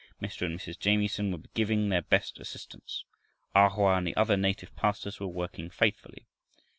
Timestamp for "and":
0.47-0.57, 3.97-4.07